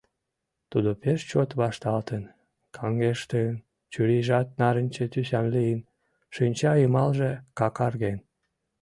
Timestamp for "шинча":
6.35-6.71